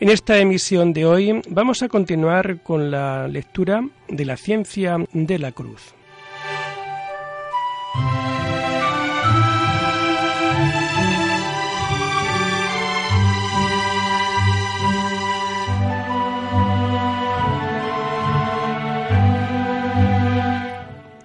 [0.00, 5.38] En esta emisión de hoy vamos a continuar con la lectura de la ciencia de
[5.40, 5.92] la cruz.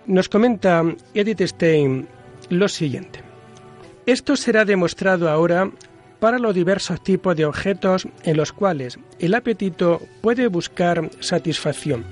[0.07, 0.83] Nos comenta
[1.13, 2.07] Edith Stein
[2.49, 3.19] lo siguiente.
[4.07, 5.69] Esto será demostrado ahora
[6.23, 12.05] para los diversos tipos de objetos en los cuales el apetito puede buscar satisfacción.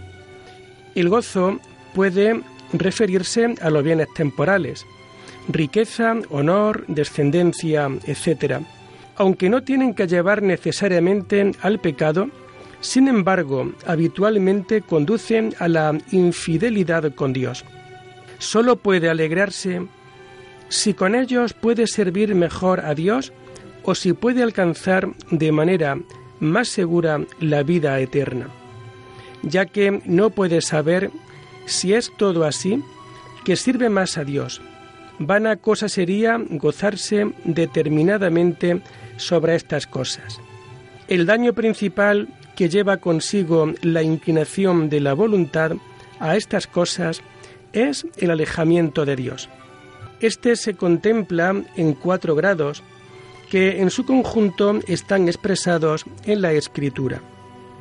[0.96, 1.62] El gozo
[1.94, 2.42] puede
[2.74, 4.86] referirse a los bienes temporales,
[5.48, 8.56] riqueza, honor, descendencia, etc.,
[9.16, 12.28] aunque no tienen que llevar necesariamente al pecado,
[12.82, 17.64] sin embargo, habitualmente conducen a la infidelidad con Dios.
[18.40, 19.88] Solo puede alegrarse
[20.68, 23.32] si con ellos puede servir mejor a Dios
[23.84, 25.98] o si puede alcanzar de manera
[26.40, 28.48] más segura la vida eterna,
[29.44, 31.12] ya que no puede saber
[31.66, 32.84] si es todo así,
[33.44, 34.62] que sirve más a Dios.
[35.20, 38.82] Vana cosa sería gozarse determinadamente
[39.18, 40.40] sobre estas cosas.
[41.08, 45.74] El daño principal que lleva consigo la inclinación de la voluntad
[46.20, 47.22] a estas cosas
[47.74, 49.50] es el alejamiento de Dios.
[50.20, 52.84] Este se contempla en cuatro grados
[53.52, 57.22] que en su conjunto están expresados en la escritura.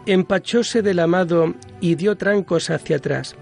[0.05, 3.37] Empachóse del amado y dio trancos hacia atrás.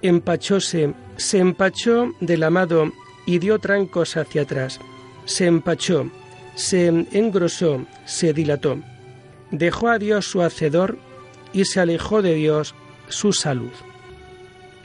[0.00, 2.90] Empachóse, se empachó del amado
[3.26, 4.80] y dio trancos hacia atrás.
[5.26, 6.10] Se empachó,
[6.54, 8.78] se engrosó, se dilató.
[9.50, 10.96] Dejó a Dios su hacedor
[11.52, 12.74] y se alejó de Dios
[13.08, 13.72] su salud.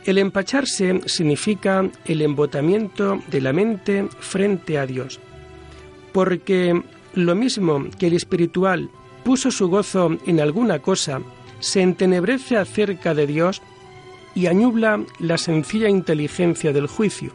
[0.04, 5.22] El empacharse significa el embotamiento de la mente frente a Dios
[6.14, 6.82] porque
[7.14, 8.90] lo mismo que el espiritual
[9.24, 11.22] puso su gozo en alguna cosa,
[11.60, 13.62] se entenebrece acerca de Dios
[14.36, 17.34] y añubla la sencilla inteligencia del juicio.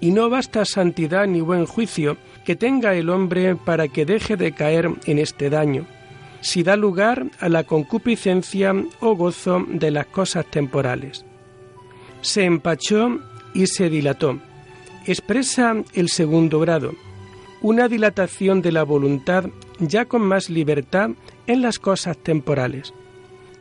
[0.00, 4.52] Y no basta santidad ni buen juicio que tenga el hombre para que deje de
[4.52, 5.86] caer en este daño,
[6.40, 11.24] si da lugar a la concupiscencia o gozo de las cosas temporales.
[12.20, 13.18] Se empachó
[13.54, 14.38] y se dilató.
[15.06, 16.94] Expresa el segundo grado
[17.64, 19.46] una dilatación de la voluntad
[19.78, 21.12] ya con más libertad
[21.46, 22.92] en las cosas temporales.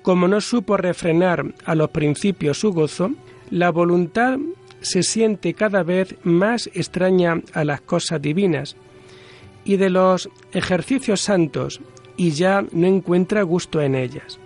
[0.01, 3.11] Como no supo refrenar a los principios su gozo,
[3.49, 4.39] la voluntad
[4.81, 8.75] se siente cada vez más extraña a las cosas divinas
[9.63, 11.79] y de los ejercicios santos
[12.17, 14.37] y ya no encuentra gusto en ellas.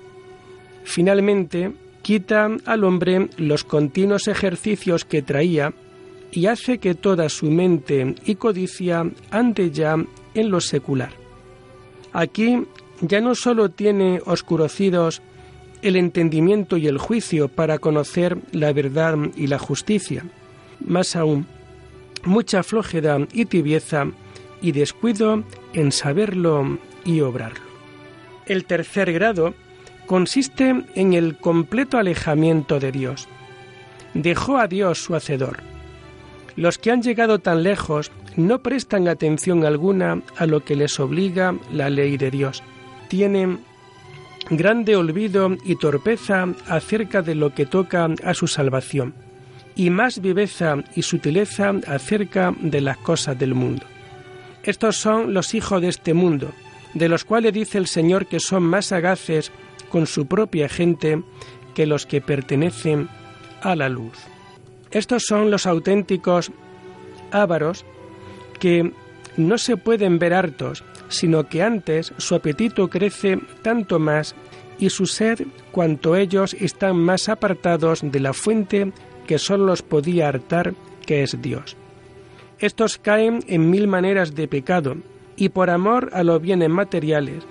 [0.83, 1.71] Finalmente,
[2.03, 5.73] quita al hombre los continuos ejercicios que traía
[6.37, 9.95] y hace que toda su mente y codicia ande ya
[10.35, 11.09] en lo secular.
[12.13, 12.61] Aquí
[13.01, 15.23] ya no sólo tiene oscurecidos
[15.81, 20.25] el entendimiento y el juicio para conocer la verdad y la justicia,
[20.85, 21.47] más aún,
[22.23, 24.05] mucha flojedad y tibieza
[24.61, 25.43] y descuido
[25.73, 27.65] en saberlo y obrarlo.
[28.45, 29.55] El tercer grado
[30.05, 33.27] consiste en el completo alejamiento de Dios.
[34.13, 35.76] Dejó a Dios su hacedor
[36.57, 41.55] los que han llegado tan lejos no prestan atención alguna a lo que les obliga
[41.71, 42.63] la ley de Dios.
[43.07, 43.59] Tienen
[44.49, 49.13] grande olvido y torpeza acerca de lo que toca a su salvación,
[49.75, 53.85] y más viveza y sutileza acerca de las cosas del mundo.
[54.63, 56.51] Estos son los hijos de este mundo,
[56.95, 59.51] de los cuales dice el Señor que son más sagaces
[59.89, 61.21] con su propia gente
[61.75, 63.09] que los que pertenecen
[63.61, 64.17] a la luz.
[64.91, 66.51] Estos son los auténticos
[67.31, 67.85] ávaros
[68.59, 68.91] que
[69.37, 74.35] no se pueden ver hartos, sino que antes su apetito crece tanto más
[74.79, 75.41] y su sed
[75.71, 78.91] cuanto ellos están más apartados de la fuente
[79.25, 80.73] que sólo los podía hartar,
[81.05, 81.75] que es Dios.
[82.59, 84.97] Estos caen en mil maneras de pecado
[85.35, 87.43] y por amor a los bienes materiales,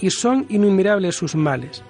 [0.00, 1.82] y son innumerables sus males.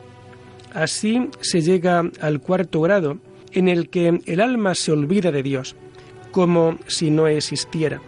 [0.73, 3.19] Así se llega al cuarto grado,
[3.53, 5.77] en el que el alma se olvida de Dios,
[6.31, 8.01] como si no existiera.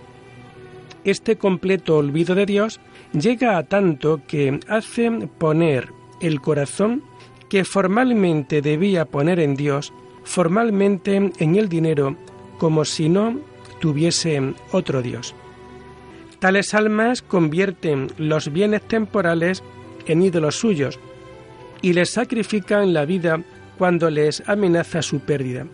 [1.05, 2.81] Este completo olvido de Dios
[3.13, 5.89] llega a tanto que hace poner
[6.21, 7.03] el corazón
[7.49, 9.93] que formalmente debía poner en Dios,
[10.25, 12.17] formalmente en el dinero,
[12.59, 13.39] como si no
[13.81, 15.35] tuviese otro Dios.
[16.39, 19.63] Tales almas convierten los bienes temporales
[20.07, 20.99] en ídolos suyos
[21.83, 23.43] y les sacrifican la vida
[23.79, 25.67] cuando les amenaza su pérdida.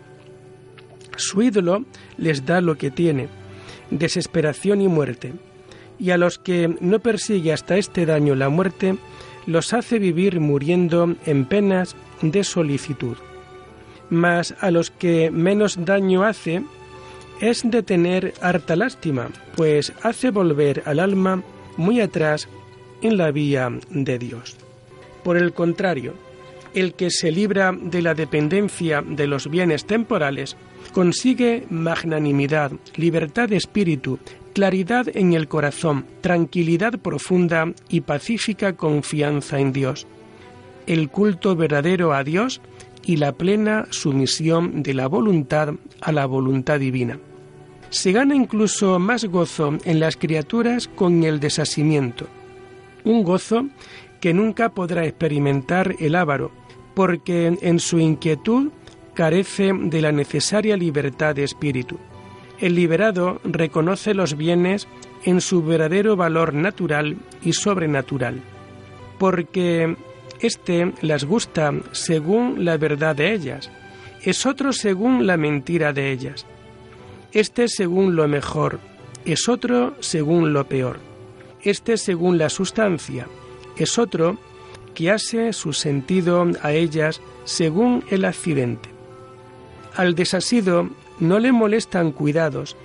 [1.17, 1.85] Su ídolo
[2.17, 3.29] les da lo que tiene,
[3.91, 5.33] desesperación y muerte,
[5.99, 8.97] y a los que no persigue hasta este daño la muerte,
[9.47, 13.17] los hace vivir muriendo en penas de solicitud.
[14.09, 16.63] Mas a los que menos daño hace,
[17.41, 21.43] es de tener harta lástima, pues hace volver al alma
[21.77, 22.49] muy atrás
[23.03, 24.57] en la vía de Dios.
[25.23, 26.15] Por el contrario,
[26.75, 30.57] el que se libra de la dependencia de los bienes temporales
[30.93, 34.19] consigue magnanimidad, libertad de espíritu,
[34.53, 40.07] claridad en el corazón, tranquilidad profunda y pacífica confianza en Dios,
[40.87, 42.61] el culto verdadero a Dios
[43.05, 47.19] y la plena sumisión de la voluntad a la voluntad divina.
[47.91, 52.27] Se gana incluso más gozo en las criaturas con el desasimiento,
[53.05, 53.67] un gozo
[54.21, 56.53] que nunca podrá experimentar el avaro,
[57.01, 58.73] porque en su inquietud
[59.15, 61.97] carece de la necesaria libertad de espíritu.
[62.59, 64.87] El liberado reconoce los bienes
[65.25, 68.43] en su verdadero valor natural y sobrenatural,
[69.19, 69.97] porque
[70.41, 73.71] éste las gusta según la verdad de ellas,
[74.23, 76.45] es otro según la mentira de ellas.
[77.33, 78.79] Este según lo mejor,
[79.25, 80.99] es otro según lo peor.
[81.63, 83.27] Este según la sustancia,
[83.79, 84.37] es otro
[85.53, 88.89] su sentido a ellas según el accidente.
[89.97, 92.77] Al desasido no le molestan cuidados,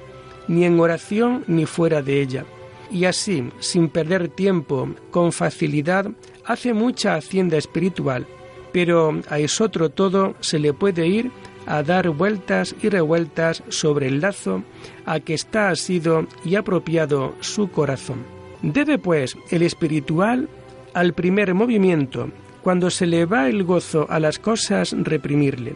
[0.48, 2.46] ni en oración ni fuera de ella,
[2.92, 6.08] y así, sin perder tiempo, con facilidad,
[6.46, 8.26] hace mucha hacienda espiritual,
[8.72, 11.32] pero a esotro todo se le puede ir
[11.66, 14.64] a dar vueltas y revueltas sobre el lazo
[15.06, 18.24] a que está asido y apropiado su corazón.
[18.62, 20.48] Debe, pues, el espiritual
[20.96, 22.30] al primer movimiento,
[22.64, 25.76] cuando se le va el gozo a las cosas, reprimirle.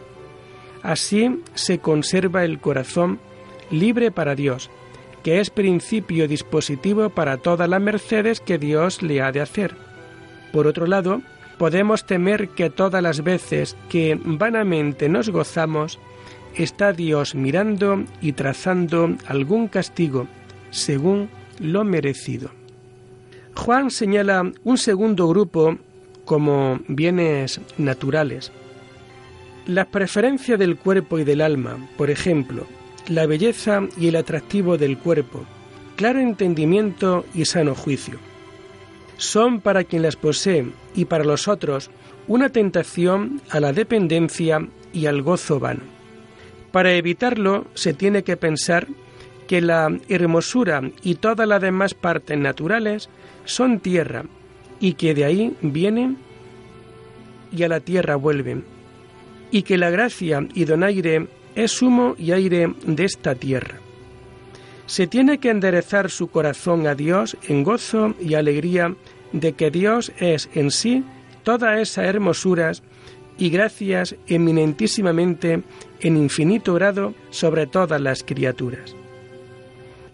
[0.82, 3.20] Así se conserva el corazón
[3.70, 4.70] libre para Dios,
[5.22, 9.76] que es principio dispositivo para todas las mercedes que Dios le ha de hacer.
[10.52, 11.20] Por otro lado,
[11.58, 15.98] podemos temer que todas las veces que vanamente nos gozamos,
[16.56, 20.26] está Dios mirando y trazando algún castigo
[20.70, 21.28] según
[21.60, 22.59] lo merecido.
[23.54, 25.76] Juan señala un segundo grupo
[26.24, 28.52] como bienes naturales.
[29.66, 32.66] La preferencia del cuerpo y del alma, por ejemplo,
[33.08, 35.44] la belleza y el atractivo del cuerpo,
[35.96, 38.18] claro entendimiento y sano juicio.
[39.16, 41.90] Son para quien las posee y para los otros
[42.26, 45.82] una tentación a la dependencia y al gozo vano.
[46.72, 48.86] Para evitarlo se tiene que pensar
[49.48, 53.10] que la hermosura y todas las demás partes naturales
[53.50, 54.24] son tierra
[54.78, 56.16] y que de ahí vienen
[57.52, 58.64] y a la tierra vuelven,
[59.50, 61.26] y que la gracia y donaire
[61.56, 63.80] es humo y aire de esta tierra.
[64.86, 68.94] Se tiene que enderezar su corazón a Dios en gozo y alegría
[69.32, 71.04] de que Dios es en sí
[71.42, 72.82] todas esas hermosuras
[73.36, 75.62] y gracias eminentísimamente
[76.00, 78.94] en infinito grado sobre todas las criaturas.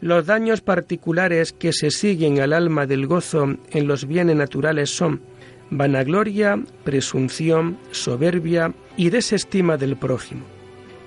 [0.01, 5.23] Los daños particulares que se siguen al alma del gozo en los bienes naturales son
[5.71, 10.45] vanagloria, presunción, soberbia y desestima del prójimo,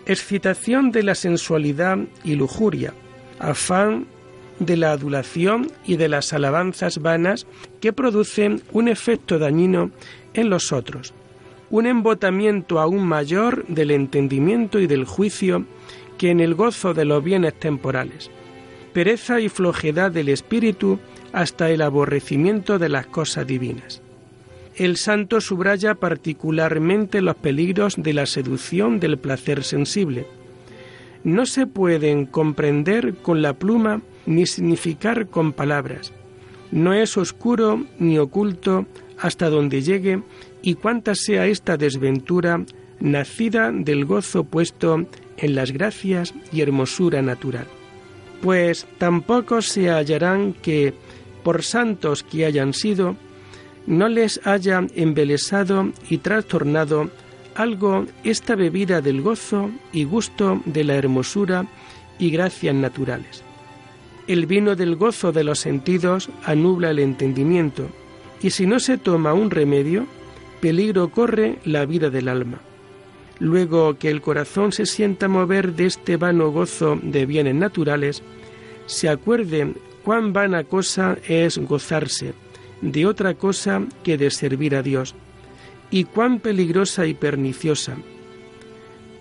[0.06, 2.94] excitación de la sensualidad y lujuria,
[3.38, 4.08] afán
[4.60, 7.48] de la adulación y de las alabanzas vanas
[7.80, 9.92] que producen un efecto dañino
[10.34, 11.14] en los otros,
[11.70, 15.66] un embotamiento aún mayor del entendimiento y del juicio
[16.18, 18.30] que en el gozo de los bienes temporales,
[18.90, 21.00] pereza y flojedad del espíritu
[21.32, 24.02] hasta el aborrecimiento de las cosas divinas.
[24.76, 30.26] El santo subraya particularmente los peligros de la seducción del placer sensible.
[31.24, 36.14] No se pueden comprender con la pluma ni significar con palabras.
[36.72, 38.86] No es oscuro ni oculto
[39.18, 40.22] hasta donde llegue
[40.62, 42.64] y cuánta sea esta desventura
[43.00, 45.06] nacida del gozo puesto
[45.38, 47.68] en las gracias y hermosura natural
[48.42, 50.94] pues tampoco se hallarán que,
[51.44, 53.16] por santos que hayan sido,
[53.88, 57.10] no les haya embelesado y trastornado
[57.56, 61.66] algo esta bebida del gozo y gusto de la hermosura
[62.18, 63.44] y gracias naturales.
[64.28, 67.88] El vino del gozo de los sentidos anubla el entendimiento,
[68.42, 70.06] y si no se toma un remedio,
[70.62, 72.62] peligro corre la vida del alma.
[73.40, 78.22] Luego que el corazón se sienta mover de este vano gozo de bienes naturales,
[78.86, 82.34] se acuerde cuán vana cosa es gozarse
[82.82, 85.16] de otra cosa que de servir a Dios,
[85.92, 87.98] y cuán peligrosa y perniciosa.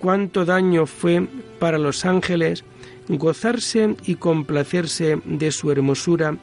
[0.01, 1.27] Cuánto daño fue
[1.59, 2.65] para los ángeles
[3.09, 6.37] gozarse y complacerse de su hermosura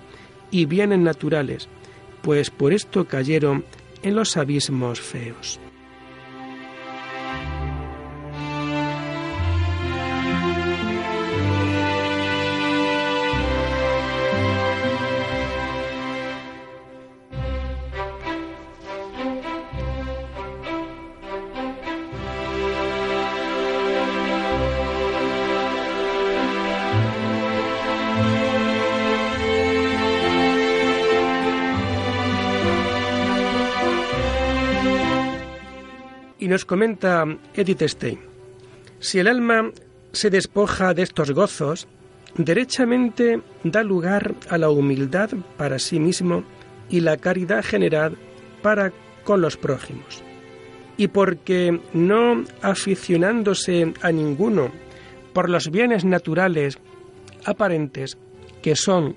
[0.52, 1.70] y bienes naturales,
[2.22, 3.64] pues por esto cayeron
[4.02, 5.60] en los abismos feos.
[36.46, 37.26] Y nos comenta
[37.56, 38.20] Edith Stein,
[39.00, 39.72] si el alma
[40.12, 41.88] se despoja de estos gozos,
[42.38, 46.44] derechamente da lugar a la humildad para sí mismo
[46.88, 48.16] y la caridad general
[48.62, 50.22] para con los prójimos.
[50.98, 54.72] Y porque no aficionándose a ninguno
[55.34, 56.78] por los bienes naturales
[57.44, 58.20] aparentes
[58.62, 59.16] que son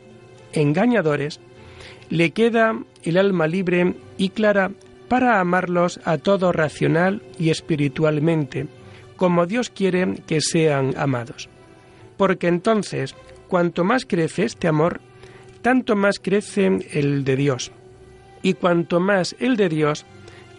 [0.54, 1.40] engañadores,
[2.08, 4.70] le queda el alma libre y clara
[5.09, 8.67] para amarlos a todos racional y espiritualmente,
[9.17, 11.49] como Dios quiere que sean amados.
[12.17, 13.15] Porque entonces,
[13.49, 15.00] cuanto más crece este amor,
[15.62, 17.73] tanto más crece el de Dios.
[18.43, 20.05] Y cuanto más el de Dios,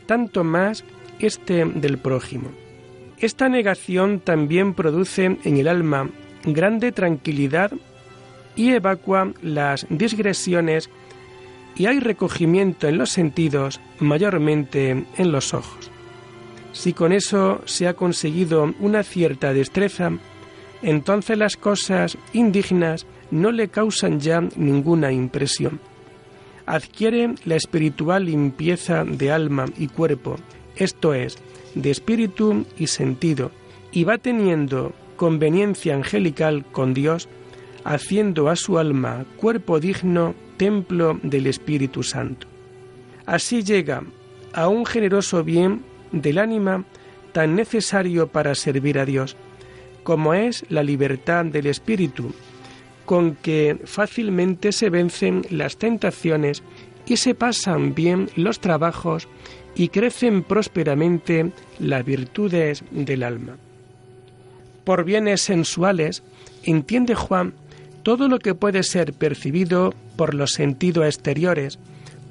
[0.05, 0.83] tanto más
[1.19, 2.49] este del prójimo.
[3.19, 6.09] Esta negación también produce en el alma
[6.45, 7.71] grande tranquilidad
[8.55, 10.89] y evacua las digresiones
[11.79, 15.89] y hay recogimiento en los sentidos, mayormente en los ojos.
[16.73, 20.11] Si con eso se ha conseguido una cierta destreza,
[20.81, 25.79] entonces las cosas indignas no le causan ya ninguna impresión.
[26.65, 30.35] Adquiere la espiritual limpieza de alma y cuerpo,
[30.75, 31.37] esto es,
[31.75, 33.51] de espíritu y sentido,
[33.93, 37.29] y va teniendo conveniencia angelical con Dios,
[37.85, 42.45] haciendo a su alma cuerpo digno templo del Espíritu Santo.
[43.25, 44.03] Así llega
[44.53, 46.83] a un generoso bien del ánima
[47.31, 49.37] tan necesario para servir a Dios,
[50.03, 52.33] como es la libertad del Espíritu,
[53.05, 56.61] con que fácilmente se vencen las tentaciones
[57.05, 59.29] y se pasan bien los trabajos
[59.75, 63.55] y crecen prósperamente las virtudes del alma.
[64.83, 66.21] Por bienes sensuales,
[66.63, 67.53] entiende Juan
[68.03, 71.79] todo lo que puede ser percibido por los sentidos exteriores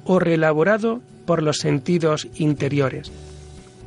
[0.05, 3.11] o reelaborado por los sentidos interiores.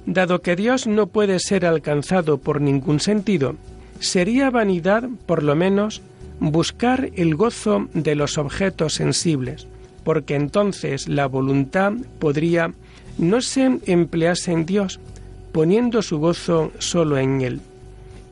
[0.07, 3.57] Dado que Dios no puede ser alcanzado por ningún sentido,
[4.01, 6.03] sería vanidad, por lo menos,
[6.41, 9.69] buscar el gozo de los objetos sensibles,
[10.03, 12.73] porque entonces la voluntad podría
[13.19, 14.99] no se emplearse en Dios,
[15.53, 17.61] poniendo su gozo solo en Él.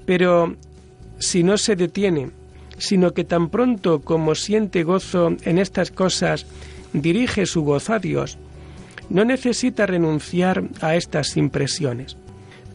[0.07, 0.57] Pero
[1.19, 2.31] si no se detiene
[2.81, 6.47] sino que tan pronto como siente gozo en estas cosas,
[6.93, 8.39] dirige su gozo a Dios,
[9.11, 12.17] no necesita renunciar a estas impresiones,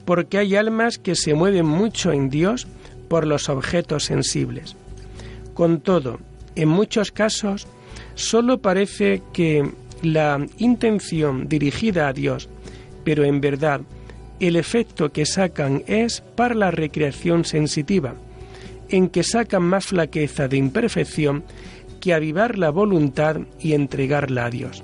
[0.06, 2.68] porque hay almas que se mueven mucho en Dios
[3.10, 4.76] por los objetos sensibles.
[5.54, 6.20] Con todo,
[6.56, 7.68] en muchos casos,
[8.14, 9.70] solo parece que
[10.04, 12.48] la intención dirigida a Dios,
[13.04, 13.82] pero en verdad
[14.40, 18.16] el efecto que sacan es para la recreación sensitiva,
[18.96, 21.44] en que sacan más flaqueza de imperfección
[22.00, 24.84] que avivar la voluntad y entregarla a Dios.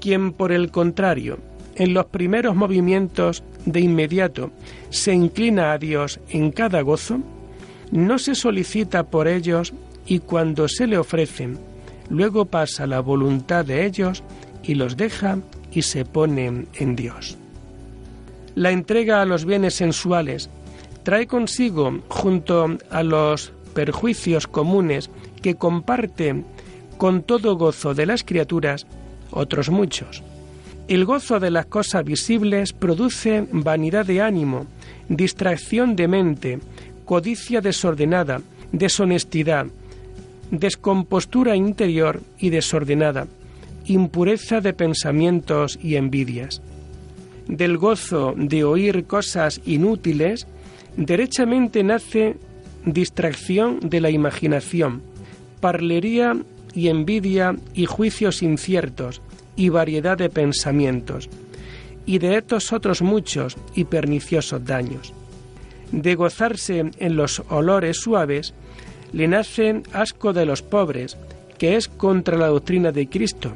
[0.00, 1.38] Quien, por el contrario,
[1.76, 4.50] en los primeros movimientos de inmediato
[4.90, 7.20] se inclina a Dios en cada gozo,
[7.92, 9.72] no se solicita por ellos
[10.04, 11.58] y cuando se le ofrecen,
[12.10, 14.24] luego pasa la voluntad de ellos
[14.64, 15.38] y los deja
[15.70, 17.38] y se pone en Dios.
[18.56, 20.50] La entrega a los bienes sensuales
[21.08, 25.08] trae consigo, junto a los perjuicios comunes
[25.40, 26.44] que comparte
[26.98, 28.86] con todo gozo de las criaturas,
[29.30, 30.22] otros muchos.
[30.86, 34.66] El gozo de las cosas visibles produce vanidad de ánimo,
[35.08, 36.58] distracción de mente,
[37.06, 39.64] codicia desordenada, deshonestidad,
[40.50, 43.26] descompostura interior y desordenada,
[43.86, 46.60] impureza de pensamientos y envidias.
[47.46, 50.46] Del gozo de oír cosas inútiles
[50.98, 52.34] Derechamente nace
[52.84, 55.00] distracción de la imaginación,
[55.60, 56.36] parlería
[56.74, 59.22] y envidia y juicios inciertos
[59.54, 61.30] y variedad de pensamientos.
[62.04, 65.12] y de estos otros muchos y perniciosos daños.
[65.92, 68.54] De gozarse en los olores suaves,
[69.12, 71.18] le nace asco de los pobres,
[71.58, 73.52] que es contra la doctrina de Cristo,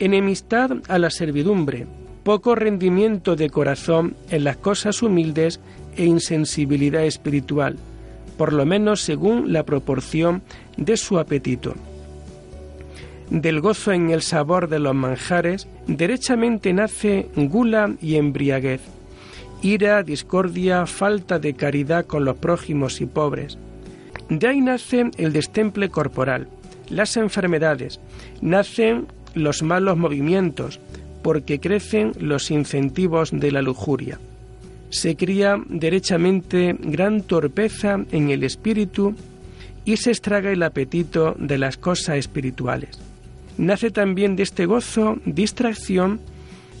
[0.00, 1.86] enemistad a la servidumbre,
[2.24, 5.60] poco rendimiento de corazón en las cosas humildes
[5.98, 7.76] e insensibilidad espiritual,
[8.38, 10.42] por lo menos según la proporción
[10.78, 11.74] de su apetito.
[13.30, 18.80] Del gozo en el sabor de los manjares, derechamente nace gula y embriaguez,
[19.60, 23.58] ira, discordia, falta de caridad con los prójimos y pobres.
[24.30, 26.48] De ahí nace el destemple corporal,
[26.88, 28.00] las enfermedades,
[28.40, 30.80] nacen los malos movimientos,
[31.22, 34.18] porque crecen los incentivos de la lujuria.
[34.90, 39.14] Se cría derechamente gran torpeza en el espíritu
[39.84, 42.98] y se estraga el apetito de las cosas espirituales.
[43.56, 46.20] Nace también de este gozo distracción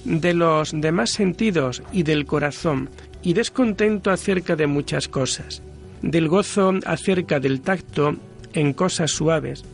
[0.04, 2.88] de los demás sentidos y del corazón
[3.22, 5.62] y descontento acerca de muchas cosas,
[6.02, 8.16] del gozo acerca del tacto
[8.54, 9.64] en cosas suaves,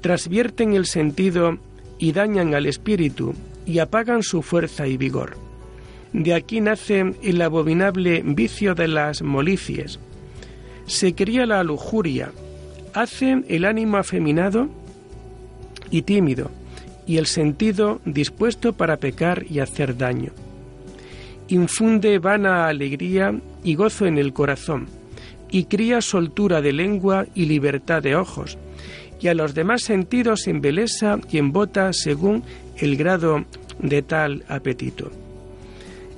[0.00, 1.58] trasvierten el sentido
[1.98, 3.34] y dañan al espíritu
[3.66, 5.43] y apagan su fuerza y vigor.
[6.14, 9.98] De aquí nace el abominable vicio de las molicies.
[10.86, 12.30] Se cría la lujuria,
[12.92, 14.68] hace el ánimo afeminado
[15.90, 16.52] y tímido,
[17.04, 20.30] y el sentido dispuesto para pecar y hacer daño.
[21.48, 24.86] Infunde vana alegría y gozo en el corazón,
[25.50, 28.56] y cría soltura de lengua y libertad de ojos,
[29.20, 32.44] y a los demás sentidos embelesa quien vota según
[32.76, 33.44] el grado
[33.80, 35.23] de tal apetito.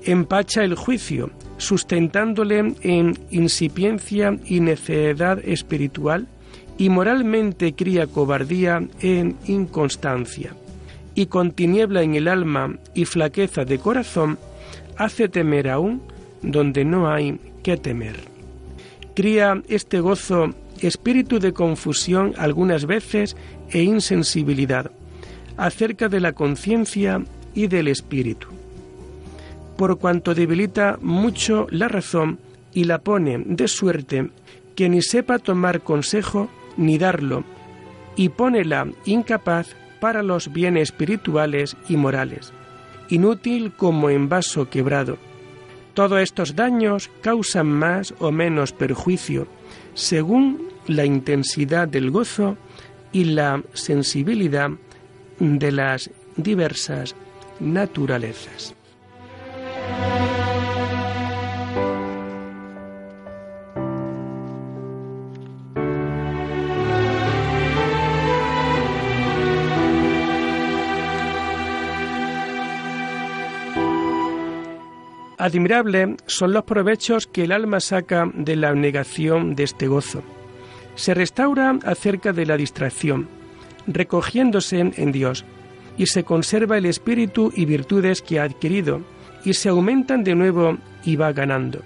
[0.06, 6.28] Empacha el juicio, sustentándole en incipiencia y necedad espiritual,
[6.78, 10.54] y moralmente cría cobardía en inconstancia,
[11.16, 14.38] y con tiniebla en el alma y flaqueza de corazón,
[14.96, 16.00] hace temer aún
[16.40, 18.16] donde no hay que temer.
[19.14, 23.36] Cría este gozo espíritu de confusión algunas veces
[23.70, 24.92] e insensibilidad,
[25.56, 28.46] acerca de la conciencia y del espíritu,
[29.76, 32.38] por cuanto debilita mucho la razón
[32.72, 34.30] y la pone de suerte
[34.74, 37.44] que ni sepa tomar consejo ni darlo,
[38.16, 42.52] y pónela incapaz para los bienes espirituales y morales,
[43.08, 45.16] inútil como en vaso quebrado.
[45.94, 49.46] Todos estos daños causan más o menos perjuicio,
[49.94, 52.58] según la intensidad del gozo
[53.12, 54.70] y la sensibilidad
[55.40, 57.16] de las diversas
[57.60, 58.75] naturalezas.
[75.46, 80.24] Admirable son los provechos que el alma saca de la negación de este gozo.
[80.96, 83.28] Se restaura acerca de la distracción,
[83.86, 85.44] recogiéndose en Dios,
[85.96, 89.02] y se conserva el espíritu y virtudes que ha adquirido,
[89.44, 91.80] y se aumentan de nuevo y va ganando.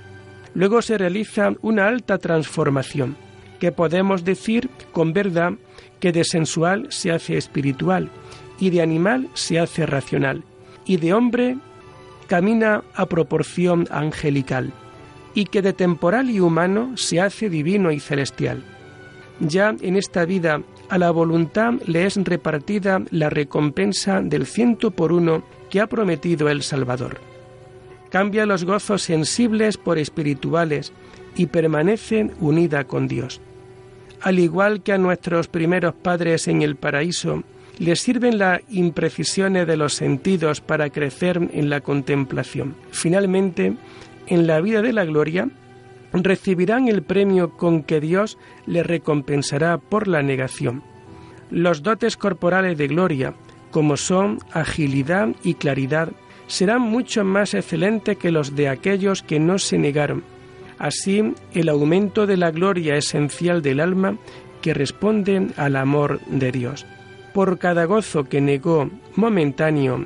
[0.55, 3.14] Luego se realiza una alta transformación,
[3.59, 5.53] que podemos decir con verdad
[6.01, 8.09] que de sensual se hace espiritual,
[8.59, 10.44] y de animal se hace racional,
[10.87, 11.59] y de hombre
[12.31, 14.73] camina a proporción angelical,
[15.35, 18.62] y que de temporal y humano se hace divino y celestial.
[19.40, 25.11] Ya en esta vida a la voluntad le es repartida la recompensa del ciento por
[25.12, 27.19] uno que ha prometido el Salvador.
[28.11, 30.93] Cambia los gozos sensibles por espirituales
[31.35, 33.40] y permanece unida con Dios.
[34.21, 37.43] Al igual que a nuestros primeros padres en el paraíso,
[37.78, 42.74] les sirven las imprecisiones de los sentidos para crecer en la contemplación.
[42.90, 43.76] Finalmente,
[44.26, 45.48] en la vida de la gloria,
[46.12, 50.83] recibirán el premio con que Dios les recompensará por la negación.
[51.50, 53.35] Los dotes corporales de gloria,
[53.70, 56.11] como son agilidad y claridad,
[56.46, 60.24] serán mucho más excelentes que los de aquellos que no se negaron.
[60.78, 64.16] Así, el aumento de la gloria esencial del alma
[64.62, 66.87] que responde al amor de Dios.
[67.33, 70.05] Por cada gozo que negó momentáneo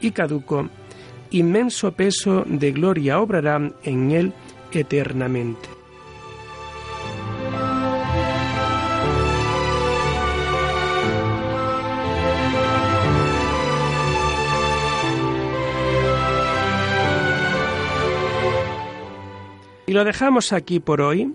[0.00, 0.68] y caduco,
[1.30, 4.32] inmenso peso de gloria obrará en él
[4.72, 5.68] eternamente.
[19.90, 21.34] Y lo dejamos aquí por hoy,